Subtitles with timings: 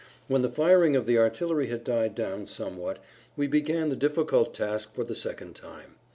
[0.27, 2.97] When the firing of the artillery had died down somewhat
[3.37, 5.93] we began the difficult task for the second time.